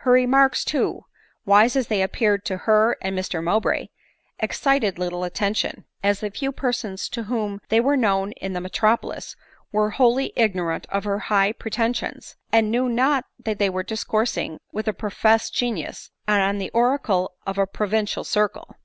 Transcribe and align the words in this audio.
Her 0.00 0.12
remarks, 0.12 0.66
too, 0.66 1.06
wise 1.46 1.76
as 1.76 1.86
they 1.86 2.02
appeared 2.02 2.44
to 2.44 2.56
her 2.68 2.98
and 3.00 3.16
Mr 3.18 3.42
Mowbray, 3.42 3.86
excited 4.38 4.98
little 4.98 5.24
attention— 5.24 5.86
as 6.04 6.20
the 6.20 6.30
few 6.30 6.52
persons 6.52 7.08
to 7.08 7.22
^ 7.22 7.24
whom 7.24 7.58
they 7.70 7.80
where. 7.80 7.96
know 7.96 8.26
in 8.32 8.52
the 8.52 8.60
metropolis 8.60 9.34
where 9.70 9.88
wholly 9.88 10.34
ignorant 10.36 10.84
of 10.90 11.04
her 11.04 11.20
high 11.20 11.52
pretensions, 11.52 12.36
and 12.52 12.70
knew 12.70 12.86
not 12.90 13.24
that 13.42 13.58
they 13.58 13.70
were 13.70 13.82
discoursing 13.82 14.58
with 14.72 14.88
a 14.88 14.92
professed 14.92 15.54
genius, 15.54 16.10
and 16.28 16.60
the 16.60 16.68
oracle 16.72 17.32
of 17.46 17.56
a 17.56 17.66
provincial 17.66 18.24
circle. 18.24 18.76